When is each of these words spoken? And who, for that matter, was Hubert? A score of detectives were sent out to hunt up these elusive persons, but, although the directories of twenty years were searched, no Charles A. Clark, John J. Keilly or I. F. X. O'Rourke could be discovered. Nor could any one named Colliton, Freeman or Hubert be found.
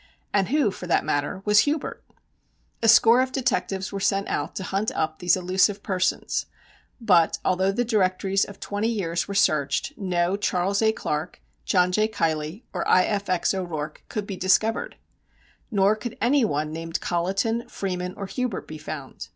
And 0.33 0.49
who, 0.49 0.71
for 0.71 0.87
that 0.87 1.05
matter, 1.05 1.43
was 1.45 1.59
Hubert? 1.59 2.03
A 2.81 2.87
score 2.87 3.21
of 3.21 3.31
detectives 3.31 3.91
were 3.91 3.99
sent 3.99 4.27
out 4.29 4.55
to 4.55 4.63
hunt 4.63 4.89
up 4.95 5.19
these 5.19 5.37
elusive 5.37 5.83
persons, 5.83 6.47
but, 6.99 7.37
although 7.45 7.71
the 7.71 7.85
directories 7.85 8.43
of 8.43 8.59
twenty 8.59 8.87
years 8.87 9.27
were 9.27 9.35
searched, 9.35 9.93
no 9.97 10.35
Charles 10.37 10.81
A. 10.81 10.91
Clark, 10.91 11.39
John 11.65 11.91
J. 11.91 12.07
Keilly 12.07 12.63
or 12.73 12.83
I. 12.87 13.03
F. 13.03 13.29
X. 13.29 13.53
O'Rourke 13.53 14.03
could 14.09 14.25
be 14.25 14.35
discovered. 14.37 14.95
Nor 15.69 15.95
could 15.95 16.17
any 16.19 16.43
one 16.43 16.73
named 16.73 16.99
Colliton, 16.99 17.69
Freeman 17.69 18.15
or 18.17 18.25
Hubert 18.25 18.67
be 18.67 18.79
found. 18.79 19.29